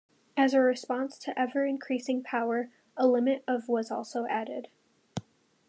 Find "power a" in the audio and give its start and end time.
2.23-3.05